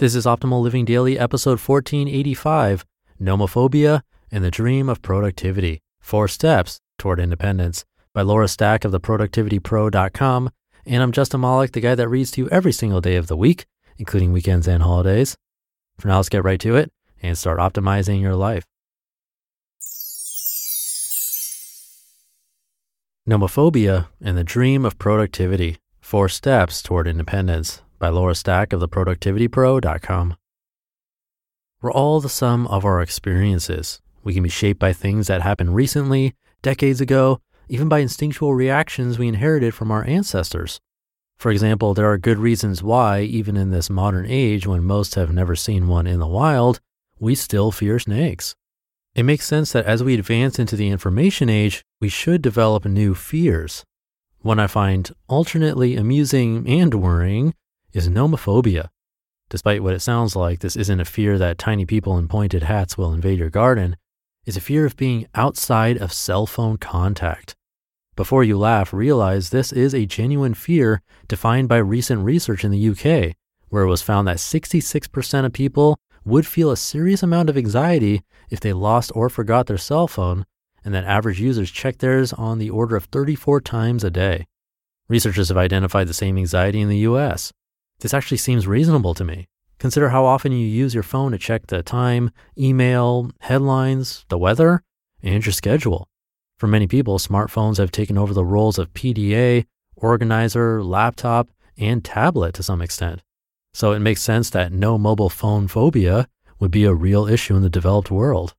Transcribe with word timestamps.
This 0.00 0.14
is 0.14 0.24
Optimal 0.24 0.62
Living 0.62 0.86
Daily, 0.86 1.18
episode 1.18 1.60
1485 1.60 2.86
Nomophobia 3.20 4.00
and 4.32 4.42
the 4.42 4.50
Dream 4.50 4.88
of 4.88 5.02
Productivity 5.02 5.82
Four 6.00 6.26
Steps 6.26 6.80
Toward 6.96 7.20
Independence 7.20 7.84
by 8.14 8.22
Laura 8.22 8.48
Stack 8.48 8.86
of 8.86 8.92
theproductivitypro.com. 8.92 10.50
And 10.86 11.02
I'm 11.02 11.12
Justin 11.12 11.42
Malik, 11.42 11.72
the 11.72 11.82
guy 11.82 11.94
that 11.94 12.08
reads 12.08 12.30
to 12.30 12.40
you 12.40 12.48
every 12.48 12.72
single 12.72 13.02
day 13.02 13.16
of 13.16 13.26
the 13.26 13.36
week, 13.36 13.66
including 13.98 14.32
weekends 14.32 14.66
and 14.66 14.82
holidays. 14.82 15.36
For 15.98 16.08
now, 16.08 16.16
let's 16.16 16.30
get 16.30 16.44
right 16.44 16.60
to 16.60 16.76
it 16.76 16.90
and 17.22 17.36
start 17.36 17.58
optimizing 17.58 18.22
your 18.22 18.36
life. 18.36 18.64
Nomophobia 23.28 24.06
and 24.18 24.38
the 24.38 24.44
Dream 24.44 24.86
of 24.86 24.98
Productivity 24.98 25.76
Four 26.00 26.30
Steps 26.30 26.80
Toward 26.80 27.06
Independence 27.06 27.82
by 28.00 28.08
Laura 28.08 28.34
Stack 28.34 28.72
of 28.72 28.80
theproductivitypro.com. 28.80 30.34
We're 31.82 31.92
all 31.92 32.20
the 32.20 32.28
sum 32.28 32.66
of 32.66 32.84
our 32.84 33.00
experiences. 33.00 34.00
We 34.24 34.34
can 34.34 34.42
be 34.42 34.48
shaped 34.48 34.80
by 34.80 34.92
things 34.92 35.28
that 35.28 35.42
happened 35.42 35.74
recently, 35.74 36.34
decades 36.62 37.00
ago, 37.00 37.40
even 37.68 37.88
by 37.88 38.00
instinctual 38.00 38.54
reactions 38.54 39.18
we 39.18 39.28
inherited 39.28 39.74
from 39.74 39.90
our 39.90 40.04
ancestors. 40.04 40.80
For 41.38 41.50
example, 41.50 41.94
there 41.94 42.10
are 42.10 42.18
good 42.18 42.38
reasons 42.38 42.82
why, 42.82 43.20
even 43.20 43.56
in 43.56 43.70
this 43.70 43.88
modern 43.88 44.26
age 44.28 44.66
when 44.66 44.82
most 44.82 45.14
have 45.14 45.32
never 45.32 45.54
seen 45.54 45.86
one 45.86 46.06
in 46.06 46.20
the 46.20 46.26
wild, 46.26 46.80
we 47.18 47.34
still 47.34 47.70
fear 47.70 47.98
snakes. 47.98 48.54
It 49.14 49.22
makes 49.24 49.46
sense 49.46 49.72
that 49.72 49.86
as 49.86 50.02
we 50.02 50.14
advance 50.14 50.58
into 50.58 50.76
the 50.76 50.88
information 50.88 51.48
age, 51.48 51.82
we 52.00 52.08
should 52.08 52.42
develop 52.42 52.84
new 52.84 53.14
fears. 53.14 53.84
One 54.40 54.58
I 54.58 54.66
find 54.66 55.10
alternately 55.28 55.96
amusing 55.96 56.68
and 56.68 56.94
worrying 56.94 57.54
is 57.92 58.08
nomophobia. 58.08 58.88
Despite 59.48 59.82
what 59.82 59.94
it 59.94 60.00
sounds 60.00 60.36
like, 60.36 60.60
this 60.60 60.76
isn't 60.76 61.00
a 61.00 61.04
fear 61.04 61.36
that 61.38 61.58
tiny 61.58 61.84
people 61.84 62.16
in 62.16 62.28
pointed 62.28 62.62
hats 62.62 62.96
will 62.96 63.12
invade 63.12 63.38
your 63.38 63.50
garden. 63.50 63.96
It's 64.46 64.56
a 64.56 64.60
fear 64.60 64.86
of 64.86 64.96
being 64.96 65.26
outside 65.34 65.98
of 65.98 66.12
cell 66.12 66.46
phone 66.46 66.76
contact. 66.76 67.56
Before 68.16 68.44
you 68.44 68.58
laugh, 68.58 68.92
realize 68.92 69.50
this 69.50 69.72
is 69.72 69.94
a 69.94 70.06
genuine 70.06 70.54
fear 70.54 71.02
defined 71.26 71.68
by 71.68 71.78
recent 71.78 72.24
research 72.24 72.64
in 72.64 72.70
the 72.70 72.88
UK, 72.90 73.34
where 73.70 73.82
it 73.82 73.88
was 73.88 74.02
found 74.02 74.28
that 74.28 74.36
66% 74.36 75.44
of 75.44 75.52
people 75.52 75.98
would 76.24 76.46
feel 76.46 76.70
a 76.70 76.76
serious 76.76 77.22
amount 77.22 77.48
of 77.48 77.56
anxiety 77.56 78.22
if 78.50 78.60
they 78.60 78.72
lost 78.72 79.10
or 79.14 79.28
forgot 79.28 79.66
their 79.66 79.78
cell 79.78 80.06
phone, 80.06 80.44
and 80.84 80.94
that 80.94 81.04
average 81.04 81.40
users 81.40 81.70
check 81.70 81.98
theirs 81.98 82.32
on 82.32 82.58
the 82.58 82.70
order 82.70 82.94
of 82.94 83.04
34 83.06 83.60
times 83.62 84.04
a 84.04 84.10
day. 84.10 84.46
Researchers 85.08 85.48
have 85.48 85.58
identified 85.58 86.06
the 86.06 86.14
same 86.14 86.38
anxiety 86.38 86.80
in 86.80 86.88
the 86.88 86.98
US. 86.98 87.52
This 88.00 88.14
actually 88.14 88.38
seems 88.38 88.66
reasonable 88.66 89.14
to 89.14 89.24
me. 89.24 89.46
Consider 89.78 90.08
how 90.08 90.24
often 90.24 90.52
you 90.52 90.66
use 90.66 90.94
your 90.94 91.02
phone 91.02 91.32
to 91.32 91.38
check 91.38 91.66
the 91.66 91.82
time, 91.82 92.30
email, 92.58 93.30
headlines, 93.40 94.24
the 94.28 94.38
weather, 94.38 94.82
and 95.22 95.44
your 95.44 95.52
schedule. 95.52 96.08
For 96.58 96.66
many 96.66 96.86
people, 96.86 97.18
smartphones 97.18 97.78
have 97.78 97.90
taken 97.90 98.18
over 98.18 98.34
the 98.34 98.44
roles 98.44 98.78
of 98.78 98.92
PDA, 98.92 99.64
organizer, 99.96 100.82
laptop, 100.82 101.48
and 101.78 102.04
tablet 102.04 102.54
to 102.54 102.62
some 102.62 102.82
extent. 102.82 103.22
So 103.72 103.92
it 103.92 104.00
makes 104.00 104.22
sense 104.22 104.50
that 104.50 104.72
no 104.72 104.98
mobile 104.98 105.30
phone 105.30 105.68
phobia 105.68 106.28
would 106.58 106.70
be 106.70 106.84
a 106.84 106.94
real 106.94 107.26
issue 107.26 107.56
in 107.56 107.62
the 107.62 107.70
developed 107.70 108.10
world. 108.10 108.54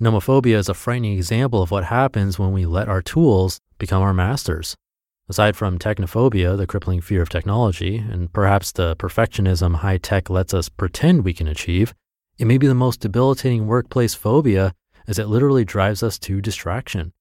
Nomophobia 0.00 0.56
is 0.56 0.68
a 0.68 0.74
frightening 0.74 1.16
example 1.16 1.62
of 1.62 1.70
what 1.70 1.84
happens 1.84 2.38
when 2.38 2.52
we 2.52 2.66
let 2.66 2.88
our 2.88 3.02
tools 3.02 3.60
become 3.78 4.02
our 4.02 4.14
masters. 4.14 4.76
Aside 5.28 5.56
from 5.56 5.78
technophobia, 5.78 6.56
the 6.56 6.68
crippling 6.68 7.00
fear 7.00 7.20
of 7.20 7.28
technology, 7.28 7.96
and 7.96 8.32
perhaps 8.32 8.70
the 8.70 8.94
perfectionism 8.94 9.76
high 9.76 9.98
tech 9.98 10.30
lets 10.30 10.54
us 10.54 10.68
pretend 10.68 11.24
we 11.24 11.34
can 11.34 11.48
achieve, 11.48 11.94
it 12.38 12.44
may 12.44 12.58
be 12.58 12.68
the 12.68 12.74
most 12.74 13.00
debilitating 13.00 13.66
workplace 13.66 14.14
phobia 14.14 14.72
as 15.08 15.18
it 15.18 15.26
literally 15.26 15.64
drives 15.64 16.04
us 16.04 16.16
to 16.20 16.40
distraction. 16.40 17.12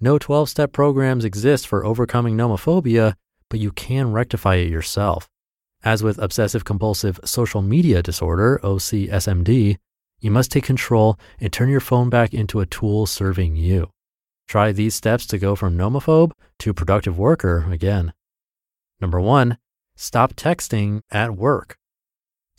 No 0.00 0.18
12 0.18 0.50
step 0.50 0.72
programs 0.72 1.24
exist 1.24 1.66
for 1.66 1.86
overcoming 1.86 2.36
nomophobia, 2.36 3.14
but 3.48 3.58
you 3.58 3.72
can 3.72 4.12
rectify 4.12 4.56
it 4.56 4.68
yourself. 4.68 5.26
As 5.82 6.02
with 6.02 6.18
obsessive 6.18 6.64
compulsive 6.64 7.18
social 7.24 7.62
media 7.62 8.02
disorder, 8.02 8.60
OCSMD, 8.62 9.78
you 10.20 10.30
must 10.30 10.50
take 10.50 10.64
control 10.64 11.18
and 11.40 11.50
turn 11.50 11.70
your 11.70 11.80
phone 11.80 12.10
back 12.10 12.34
into 12.34 12.60
a 12.60 12.66
tool 12.66 13.06
serving 13.06 13.56
you. 13.56 13.88
Try 14.46 14.72
these 14.72 14.94
steps 14.94 15.26
to 15.26 15.38
go 15.38 15.56
from 15.56 15.76
nomophobe 15.76 16.32
to 16.60 16.72
productive 16.72 17.18
worker 17.18 17.66
again. 17.70 18.12
Number 19.00 19.20
one, 19.20 19.58
stop 19.96 20.34
texting 20.34 21.00
at 21.10 21.36
work. 21.36 21.78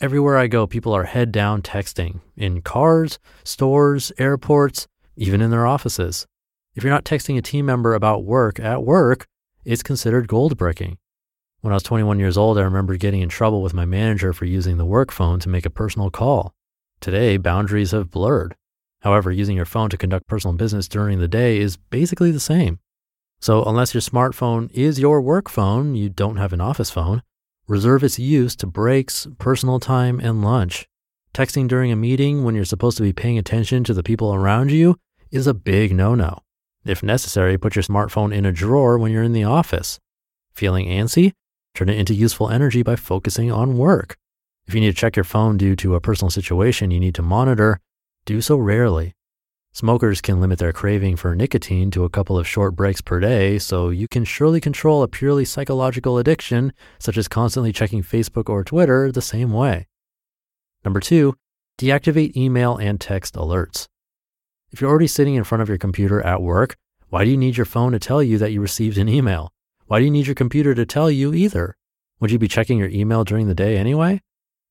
Everywhere 0.00 0.36
I 0.36 0.46
go, 0.46 0.66
people 0.66 0.92
are 0.92 1.04
head 1.04 1.32
down 1.32 1.62
texting 1.62 2.20
in 2.36 2.62
cars, 2.62 3.18
stores, 3.42 4.12
airports, 4.18 4.86
even 5.16 5.40
in 5.40 5.50
their 5.50 5.66
offices. 5.66 6.26
If 6.74 6.84
you're 6.84 6.92
not 6.92 7.04
texting 7.04 7.36
a 7.36 7.42
team 7.42 7.66
member 7.66 7.94
about 7.94 8.24
work 8.24 8.60
at 8.60 8.84
work, 8.84 9.26
it's 9.64 9.82
considered 9.82 10.28
gold 10.28 10.56
bricking. 10.56 10.98
When 11.60 11.72
I 11.72 11.76
was 11.76 11.82
21 11.82 12.20
years 12.20 12.38
old, 12.38 12.56
I 12.58 12.62
remember 12.62 12.96
getting 12.96 13.20
in 13.22 13.28
trouble 13.28 13.62
with 13.62 13.74
my 13.74 13.84
manager 13.84 14.32
for 14.32 14.44
using 14.44 14.76
the 14.76 14.84
work 14.84 15.10
phone 15.10 15.40
to 15.40 15.48
make 15.48 15.66
a 15.66 15.70
personal 15.70 16.10
call. 16.10 16.54
Today, 17.00 17.36
boundaries 17.36 17.90
have 17.90 18.10
blurred. 18.10 18.54
However, 19.00 19.30
using 19.30 19.56
your 19.56 19.64
phone 19.64 19.90
to 19.90 19.96
conduct 19.96 20.26
personal 20.26 20.56
business 20.56 20.88
during 20.88 21.18
the 21.18 21.28
day 21.28 21.58
is 21.58 21.76
basically 21.76 22.30
the 22.30 22.40
same. 22.40 22.78
So, 23.40 23.62
unless 23.64 23.94
your 23.94 24.00
smartphone 24.00 24.70
is 24.72 24.98
your 24.98 25.20
work 25.20 25.48
phone, 25.48 25.94
you 25.94 26.08
don't 26.08 26.38
have 26.38 26.52
an 26.52 26.60
office 26.60 26.90
phone, 26.90 27.22
reserve 27.68 28.02
its 28.02 28.18
use 28.18 28.56
to 28.56 28.66
breaks, 28.66 29.28
personal 29.38 29.78
time, 29.78 30.18
and 30.18 30.42
lunch. 30.42 30.88
Texting 31.32 31.68
during 31.68 31.92
a 31.92 31.96
meeting 31.96 32.42
when 32.42 32.56
you're 32.56 32.64
supposed 32.64 32.96
to 32.96 33.02
be 33.04 33.12
paying 33.12 33.38
attention 33.38 33.84
to 33.84 33.94
the 33.94 34.02
people 34.02 34.34
around 34.34 34.72
you 34.72 34.96
is 35.30 35.46
a 35.46 35.54
big 35.54 35.94
no 35.94 36.14
no. 36.16 36.40
If 36.84 37.02
necessary, 37.02 37.58
put 37.58 37.76
your 37.76 37.82
smartphone 37.84 38.34
in 38.34 38.44
a 38.44 38.52
drawer 38.52 38.98
when 38.98 39.12
you're 39.12 39.22
in 39.22 39.34
the 39.34 39.44
office. 39.44 40.00
Feeling 40.52 40.86
antsy? 40.86 41.32
Turn 41.74 41.88
it 41.88 41.98
into 41.98 42.14
useful 42.14 42.50
energy 42.50 42.82
by 42.82 42.96
focusing 42.96 43.52
on 43.52 43.78
work. 43.78 44.16
If 44.66 44.74
you 44.74 44.80
need 44.80 44.88
to 44.88 45.00
check 45.00 45.14
your 45.14 45.24
phone 45.24 45.56
due 45.56 45.76
to 45.76 45.94
a 45.94 46.00
personal 46.00 46.30
situation 46.30 46.90
you 46.90 46.98
need 46.98 47.14
to 47.14 47.22
monitor, 47.22 47.78
do 48.28 48.42
so 48.42 48.58
rarely. 48.58 49.14
Smokers 49.72 50.20
can 50.20 50.38
limit 50.38 50.58
their 50.58 50.72
craving 50.72 51.16
for 51.16 51.34
nicotine 51.34 51.90
to 51.92 52.04
a 52.04 52.10
couple 52.10 52.38
of 52.38 52.46
short 52.46 52.76
breaks 52.76 53.00
per 53.00 53.18
day, 53.20 53.58
so 53.58 53.88
you 53.88 54.06
can 54.06 54.22
surely 54.22 54.60
control 54.60 55.02
a 55.02 55.08
purely 55.08 55.46
psychological 55.46 56.18
addiction, 56.18 56.74
such 56.98 57.16
as 57.16 57.26
constantly 57.26 57.72
checking 57.72 58.02
Facebook 58.02 58.50
or 58.50 58.62
Twitter, 58.62 59.10
the 59.10 59.22
same 59.22 59.50
way. 59.50 59.86
Number 60.84 61.00
two, 61.00 61.36
deactivate 61.78 62.36
email 62.36 62.76
and 62.76 63.00
text 63.00 63.34
alerts. 63.34 63.86
If 64.70 64.82
you're 64.82 64.90
already 64.90 65.06
sitting 65.06 65.34
in 65.34 65.44
front 65.44 65.62
of 65.62 65.70
your 65.70 65.78
computer 65.78 66.20
at 66.20 66.42
work, 66.42 66.76
why 67.08 67.24
do 67.24 67.30
you 67.30 67.38
need 67.38 67.56
your 67.56 67.64
phone 67.64 67.92
to 67.92 67.98
tell 67.98 68.22
you 68.22 68.36
that 68.36 68.52
you 68.52 68.60
received 68.60 68.98
an 68.98 69.08
email? 69.08 69.54
Why 69.86 70.00
do 70.00 70.04
you 70.04 70.10
need 70.10 70.26
your 70.26 70.34
computer 70.34 70.74
to 70.74 70.84
tell 70.84 71.10
you 71.10 71.32
either? 71.32 71.78
Would 72.20 72.30
you 72.30 72.38
be 72.38 72.48
checking 72.48 72.76
your 72.76 72.90
email 72.90 73.24
during 73.24 73.48
the 73.48 73.54
day 73.54 73.78
anyway? 73.78 74.20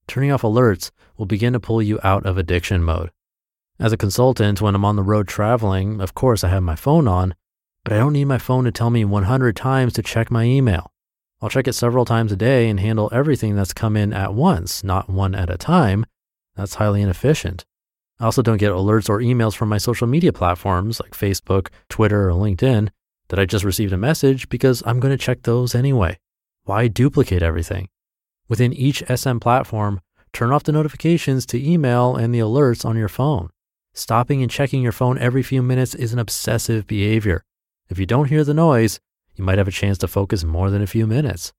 Turning 0.06 0.32
off 0.32 0.44
alerts 0.44 0.92
will 1.18 1.26
begin 1.26 1.54
to 1.54 1.60
pull 1.60 1.82
you 1.82 2.00
out 2.04 2.24
of 2.24 2.38
addiction 2.38 2.84
mode. 2.84 3.10
As 3.80 3.94
a 3.94 3.98
consultant, 3.98 4.60
when 4.60 4.74
I'm 4.74 4.86
on 4.86 4.96
the 4.96 5.04
road 5.04 5.28
traveling, 5.28 6.02
of 6.02 6.16
course 6.16 6.44
I 6.44 6.48
have 6.48 6.64
my 6.64 6.76
phone 6.76 7.08
on, 7.08 7.36
but 7.84 7.94
I 7.94 7.98
don't 7.98 8.14
need 8.14 8.26
my 8.26 8.40
phone 8.40 8.64
to 8.64 8.72
tell 8.72 8.90
me 8.90 9.06
100 9.06 9.56
times 9.56 9.94
to 9.94 10.02
check 10.02 10.32
my 10.32 10.46
email. 10.46 10.92
I'll 11.42 11.50
check 11.50 11.68
it 11.68 11.74
several 11.74 12.04
times 12.04 12.32
a 12.32 12.36
day 12.36 12.70
and 12.70 12.80
handle 12.80 13.12
everything 13.14 13.56
that's 13.56 13.74
come 13.74 13.96
in 13.96 14.14
at 14.14 14.34
once, 14.34 14.84
not 14.84 15.12
one 15.12 15.36
at 15.36 15.52
a 15.52 15.58
time, 15.58 16.08
That's 16.56 16.74
highly 16.76 17.04
inefficient. 17.04 17.66
I 18.20 18.26
also 18.26 18.42
don't 18.42 18.58
get 18.58 18.72
alerts 18.72 19.10
or 19.10 19.20
emails 19.20 19.56
from 19.56 19.70
my 19.70 19.78
social 19.78 20.08
media 20.08 20.34
platforms 20.34 21.00
like 21.00 21.12
Facebook, 21.12 21.68
Twitter, 21.88 22.28
or 22.28 22.34
LinkedIn 22.34 22.90
that 23.30 23.38
I 23.38 23.46
just 23.46 23.64
received 23.64 23.94
a 23.94 23.98
message 23.98 24.50
because 24.50 24.82
I'm 24.88 25.00
going 25.00 25.16
to 25.16 25.24
check 25.24 25.44
those 25.44 25.76
anyway. 25.76 26.18
Why 26.64 26.88
duplicate 26.88 27.44
everything? 27.44 27.90
Within 28.48 28.74
each 28.74 29.04
SM 29.08 29.38
platform, 29.38 30.02
turn 30.34 30.52
off 30.52 30.64
the 30.64 30.72
notifications 30.72 31.46
to 31.46 31.64
email 31.64 32.16
and 32.16 32.34
the 32.34 32.40
alerts 32.40 32.84
on 32.84 32.98
your 32.98 33.08
phone. 33.08 33.52
Stopping 33.98 34.44
and 34.44 34.52
checking 34.52 34.84
your 34.84 34.92
phone 34.92 35.18
every 35.18 35.42
few 35.42 35.64
minutes 35.64 35.96
is 35.96 36.14
an 36.14 36.20
obsessive 36.20 36.86
behavior. 36.86 37.44
If 37.90 37.98
you 37.98 38.06
don't 38.06 38.30
hear 38.30 38.44
the 38.44 38.54
noise, 38.54 39.00
you 39.36 39.44
might 39.44 39.58
have 39.58 39.68
a 39.68 39.72
chance 39.72 39.98
to 39.98 40.08
focus 40.08 40.44
more 40.44 40.70
than 40.70 40.84
a 40.84 40.88
few 40.88 41.08
minutes. 41.08 41.52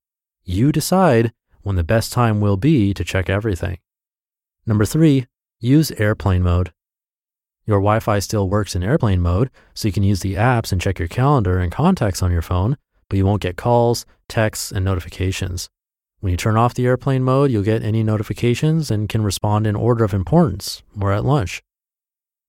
You 0.44 0.70
decide 0.70 1.32
when 1.62 1.74
the 1.74 1.82
best 1.82 2.12
time 2.12 2.40
will 2.40 2.56
be 2.56 2.94
to 2.94 3.02
check 3.02 3.28
everything. 3.28 3.78
Number 4.64 4.84
three, 4.84 5.26
use 5.58 5.90
airplane 5.90 6.44
mode. 6.44 6.72
Your 7.66 7.78
Wi 7.78 7.98
Fi 7.98 8.20
still 8.20 8.48
works 8.48 8.76
in 8.76 8.84
airplane 8.84 9.20
mode, 9.20 9.50
so 9.74 9.88
you 9.88 9.92
can 9.92 10.04
use 10.04 10.20
the 10.20 10.36
apps 10.36 10.70
and 10.70 10.80
check 10.80 11.00
your 11.00 11.08
calendar 11.08 11.58
and 11.58 11.72
contacts 11.72 12.22
on 12.22 12.30
your 12.30 12.40
phone, 12.40 12.76
but 13.08 13.16
you 13.16 13.26
won't 13.26 13.42
get 13.42 13.56
calls, 13.56 14.06
texts, 14.28 14.70
and 14.70 14.84
notifications. 14.84 15.68
When 16.20 16.30
you 16.30 16.36
turn 16.36 16.56
off 16.56 16.74
the 16.74 16.86
airplane 16.86 17.24
mode, 17.24 17.50
you'll 17.50 17.64
get 17.64 17.82
any 17.82 18.04
notifications 18.04 18.92
and 18.92 19.08
can 19.08 19.22
respond 19.22 19.66
in 19.66 19.74
order 19.74 20.04
of 20.04 20.14
importance 20.14 20.84
or 21.00 21.12
at 21.12 21.24
lunch. 21.24 21.64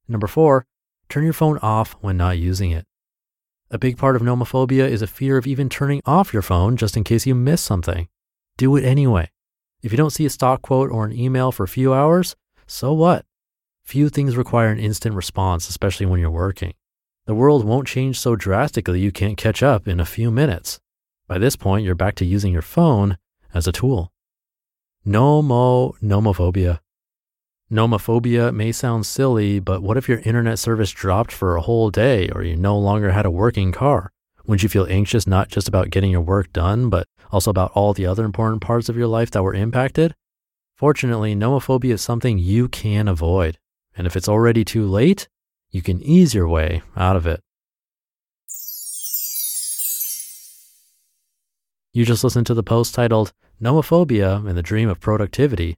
Number 0.09 0.27
four, 0.27 0.65
turn 1.07 1.23
your 1.23 1.33
phone 1.33 1.59
off 1.59 1.95
when 2.01 2.17
not 2.17 2.39
using 2.39 2.71
it. 2.71 2.85
A 3.69 3.77
big 3.77 3.97
part 3.97 4.15
of 4.15 4.23
nomophobia 4.23 4.89
is 4.89 5.03
a 5.03 5.07
fear 5.07 5.37
of 5.37 5.45
even 5.45 5.69
turning 5.69 6.01
off 6.05 6.33
your 6.33 6.41
phone 6.41 6.75
just 6.75 6.97
in 6.97 7.03
case 7.03 7.27
you 7.27 7.35
miss 7.35 7.61
something. 7.61 8.07
Do 8.57 8.75
it 8.75 8.83
anyway. 8.83 9.29
If 9.83 9.91
you 9.91 9.97
don't 9.97 10.09
see 10.09 10.25
a 10.25 10.29
stock 10.29 10.63
quote 10.63 10.89
or 10.89 11.05
an 11.05 11.13
email 11.13 11.51
for 11.51 11.63
a 11.63 11.67
few 11.67 11.93
hours, 11.93 12.35
so 12.65 12.91
what? 12.91 13.25
Few 13.83 14.09
things 14.09 14.35
require 14.35 14.69
an 14.69 14.79
instant 14.79 15.15
response, 15.15 15.69
especially 15.69 16.07
when 16.07 16.19
you're 16.19 16.31
working. 16.31 16.73
The 17.25 17.35
world 17.35 17.63
won't 17.63 17.87
change 17.87 18.19
so 18.19 18.35
drastically 18.35 18.99
you 18.99 19.11
can't 19.11 19.37
catch 19.37 19.61
up 19.61 19.87
in 19.87 19.99
a 19.99 20.05
few 20.05 20.31
minutes. 20.31 20.79
By 21.27 21.37
this 21.37 21.55
point, 21.55 21.85
you're 21.85 21.93
back 21.93 22.15
to 22.15 22.25
using 22.25 22.51
your 22.51 22.63
phone 22.63 23.17
as 23.53 23.67
a 23.67 23.71
tool. 23.71 24.11
No 25.05 25.43
mo 25.43 25.95
nomophobia. 26.01 26.79
Nomophobia 27.71 28.51
may 28.51 28.71
sound 28.71 29.05
silly, 29.05 29.59
but 29.59 29.83
what 29.83 29.95
if 29.95 30.09
your 30.09 30.21
internet 30.21 30.57
service 30.57 30.89
dropped 30.89 31.31
for 31.31 31.55
a 31.55 31.61
whole 31.61 31.91
day 31.91 32.27
or 32.29 32.41
you 32.41 32.55
no 32.55 32.75
longer 32.75 33.11
had 33.11 33.27
a 33.27 33.31
working 33.31 33.71
car? 33.71 34.11
Wouldn't 34.47 34.63
you 34.63 34.69
feel 34.69 34.87
anxious 34.89 35.27
not 35.27 35.49
just 35.49 35.67
about 35.67 35.91
getting 35.91 36.09
your 36.09 36.21
work 36.21 36.51
done, 36.51 36.89
but 36.89 37.05
also 37.31 37.51
about 37.51 37.71
all 37.75 37.93
the 37.93 38.07
other 38.07 38.25
important 38.25 38.63
parts 38.63 38.89
of 38.89 38.97
your 38.97 39.05
life 39.05 39.29
that 39.31 39.43
were 39.43 39.53
impacted? 39.53 40.15
Fortunately, 40.75 41.35
nomophobia 41.35 41.93
is 41.93 42.01
something 42.01 42.39
you 42.39 42.67
can 42.69 43.07
avoid. 43.07 43.59
And 43.95 44.07
if 44.07 44.15
it's 44.15 44.29
already 44.29 44.65
too 44.65 44.87
late, 44.87 45.27
you 45.69 45.83
can 45.83 46.01
ease 46.01 46.33
your 46.33 46.47
way 46.47 46.81
out 46.97 47.15
of 47.15 47.27
it. 47.27 47.43
You 51.93 52.03
just 52.03 52.23
listened 52.23 52.47
to 52.47 52.55
the 52.55 52.63
post 52.63 52.95
titled 52.95 53.31
Nomophobia 53.61 54.47
and 54.47 54.57
the 54.57 54.63
Dream 54.63 54.89
of 54.89 54.99
Productivity 54.99 55.77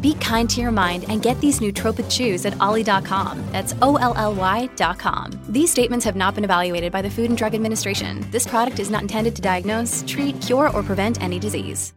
Be 0.00 0.14
kind 0.14 0.48
to 0.50 0.60
your 0.60 0.72
mind 0.72 1.04
and 1.08 1.22
get 1.22 1.40
these 1.40 1.60
nootropic 1.60 2.10
chews 2.10 2.46
at 2.46 2.58
olly.com. 2.60 3.44
That's 3.52 3.74
O 3.82 3.96
L 3.96 4.14
L 4.16 4.34
Y.com. 4.34 5.32
These 5.48 5.70
statements 5.70 6.04
have 6.04 6.16
not 6.16 6.34
been 6.34 6.44
evaluated 6.44 6.92
by 6.92 7.02
the 7.02 7.10
Food 7.10 7.30
and 7.30 7.38
Drug 7.38 7.54
Administration. 7.54 8.26
This 8.30 8.46
product 8.46 8.78
is 8.78 8.90
not 8.90 9.02
intended 9.02 9.36
to 9.36 9.42
diagnose, 9.42 10.04
treat, 10.06 10.40
cure, 10.40 10.70
or 10.70 10.82
prevent 10.82 11.22
any 11.22 11.38
disease. 11.38 11.92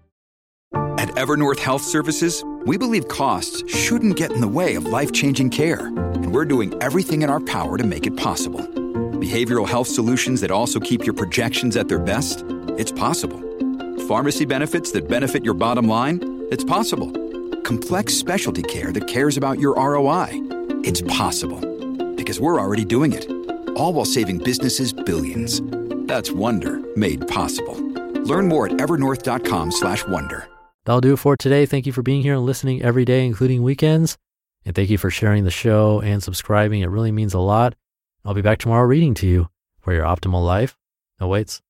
At 0.98 1.10
Evernorth 1.16 1.60
Health 1.60 1.82
Services, 1.82 2.44
we 2.66 2.78
believe 2.78 3.08
costs 3.08 3.64
shouldn't 3.70 4.16
get 4.16 4.32
in 4.32 4.42
the 4.42 4.48
way 4.48 4.76
of 4.76 4.86
life 4.86 5.12
changing 5.12 5.50
care, 5.50 5.88
and 5.88 6.34
we're 6.34 6.46
doing 6.46 6.74
everything 6.82 7.24
in 7.24 7.30
our 7.30 7.42
power 7.42 7.78
to 7.78 7.84
make 7.84 8.08
it 8.08 8.16
possible. 8.16 8.62
Behavioral 8.62 9.68
health 9.68 9.88
solutions 9.88 10.42
that 10.42 10.52
also 10.52 10.80
keep 10.80 11.06
your 11.06 11.14
projections 11.14 11.76
at 11.76 11.90
their 11.90 12.00
best? 12.00 12.46
It's 12.78 12.92
possible. 12.92 13.40
Pharmacy 14.08 14.46
benefits 14.46 14.92
that 14.92 15.08
benefit 15.08 15.44
your 15.44 15.54
bottom 15.54 15.88
line? 15.88 16.48
It's 16.52 16.64
possible. 16.64 17.23
Complex 17.64 18.14
specialty 18.14 18.62
care 18.62 18.92
that 18.92 19.08
cares 19.08 19.38
about 19.38 19.60
your 19.60 19.76
ROI? 19.76 20.30
It's 20.84 21.02
possible. 21.02 21.60
Because 22.16 22.40
we're 22.40 22.60
already 22.60 22.86
doing 22.86 23.14
it. 23.14 23.30
All 23.78 23.94
while 23.94 24.06
saving 24.06 24.40
businesses 24.40 24.94
billions. 24.94 25.62
That's 26.08 26.32
Wonder 26.32 26.82
made 26.96 27.28
possible. 27.28 27.76
Learn 28.24 28.48
more 28.48 28.68
at 28.68 28.74
evernorth.com/wonder. 28.74 30.48
That'll 30.86 31.02
do 31.02 31.14
it 31.14 31.18
for 31.18 31.38
today. 31.38 31.66
Thank 31.66 31.86
you 31.86 31.94
for 31.94 32.02
being 32.02 32.22
here 32.22 32.36
and 32.36 32.46
listening 32.46 32.82
every 32.82 33.06
day, 33.06 33.26
including 33.26 33.64
weekends. 33.64 34.18
And 34.66 34.76
thank 34.76 34.90
you 34.90 34.98
for 34.98 35.10
sharing 35.10 35.44
the 35.46 35.52
show 35.52 36.02
and 36.02 36.22
subscribing. 36.22 36.82
It 36.82 36.90
really 36.90 37.12
means 37.12 37.34
a 37.34 37.40
lot. 37.40 37.76
I'll 38.26 38.34
be 38.34 38.42
back 38.42 38.60
tomorrow 38.60 38.86
reading 38.86 39.14
to 39.16 39.28
you 39.28 39.50
where 39.84 39.96
your 39.96 40.06
optimal 40.06 40.46
life 40.46 40.78
awaits. 41.20 41.62